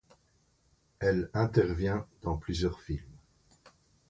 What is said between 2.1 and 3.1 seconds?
dans plusieurs films.